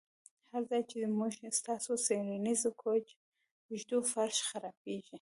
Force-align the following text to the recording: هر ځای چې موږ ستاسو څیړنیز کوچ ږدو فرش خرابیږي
هر 0.51 0.61
ځای 0.69 0.81
چې 0.89 0.97
موږ 1.19 1.33
ستاسو 1.59 1.91
څیړنیز 2.05 2.61
کوچ 2.81 3.05
ږدو 3.77 3.97
فرش 4.13 4.37
خرابیږي 4.49 5.09